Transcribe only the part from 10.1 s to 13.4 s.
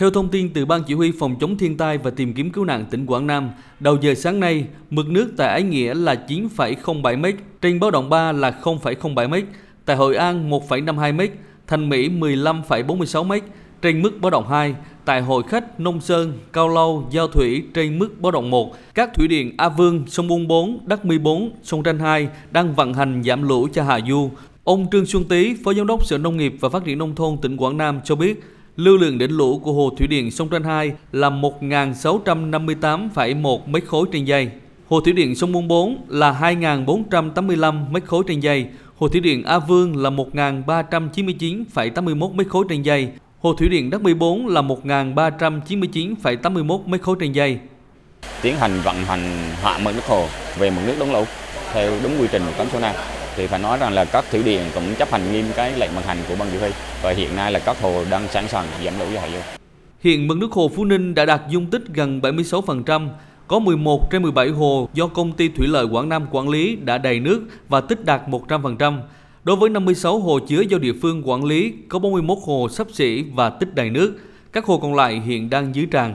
An 1,52 m, Thành Mỹ 15,46 m,